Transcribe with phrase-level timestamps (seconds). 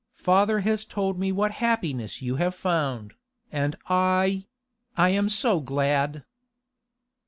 [0.15, 3.13] Father has told me what happiness you have found,
[3.51, 6.23] and I—I am so glad!